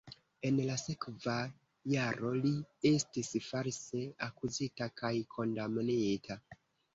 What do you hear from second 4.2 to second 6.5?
akuzita kaj kondamnita.